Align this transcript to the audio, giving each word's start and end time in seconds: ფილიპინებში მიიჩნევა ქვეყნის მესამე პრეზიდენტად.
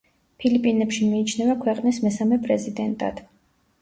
ფილიპინებში 0.43 1.09
მიიჩნევა 1.11 1.57
ქვეყნის 1.67 2.01
მესამე 2.07 2.41
პრეზიდენტად. 2.49 3.23